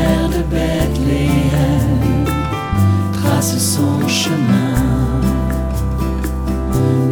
lumière 0.00 0.28
de 0.28 0.42
Bethléem 0.42 2.24
trace 3.12 3.58
son 3.58 4.08
chemin. 4.08 5.20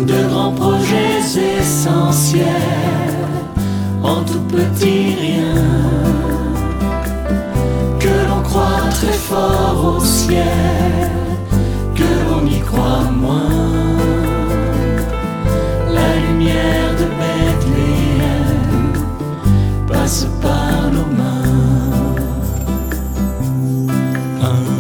De 0.07 0.29
grands 0.29 0.53
projets 0.53 1.59
essentiels 1.61 2.47
en 4.03 4.23
tout 4.25 4.41
petit 4.49 5.17
rien. 5.21 5.55
Que 8.01 8.29
l'on 8.29 8.43
croit 8.43 8.89
très 8.91 9.13
fort 9.13 9.97
au 9.97 10.05
ciel 10.05 10.48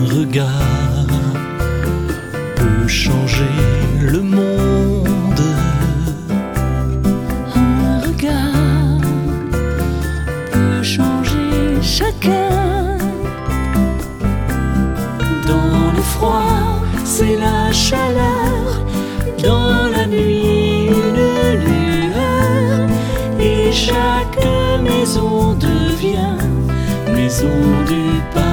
regard 0.06 1.06
peut 2.56 2.88
changer 2.88 3.44
le 4.00 4.20
monde. 4.22 5.40
Un 7.54 8.00
regard 8.00 9.00
peut 10.52 10.82
changer 10.82 11.80
chacun. 11.82 12.98
Dans 15.46 15.92
le 15.96 16.02
froid, 16.02 16.80
c'est 17.05 17.36
la 17.36 17.72
chaleur. 17.72 18.84
Dans 19.42 19.88
la 19.94 20.06
nuit, 20.06 20.86
une 20.86 21.60
lueur. 21.66 22.88
Et 23.40 23.72
chaque 23.72 24.38
maison 24.83 25.55
devient 25.55 26.38
maison 27.14 27.48
du 27.86 28.20
paradis. 28.33 28.47